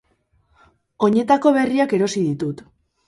Oinetako 1.07 1.53
berriak 1.59 1.95
erosi 1.99 2.25
ditut 2.31 2.65